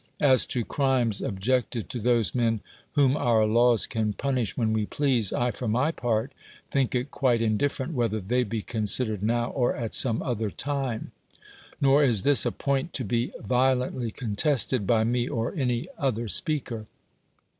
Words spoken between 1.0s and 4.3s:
objected to those men whom our laws caii